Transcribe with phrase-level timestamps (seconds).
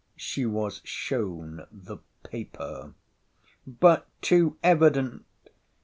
[0.31, 2.95] ——She was shown the paper——
[3.67, 5.25] But too evident!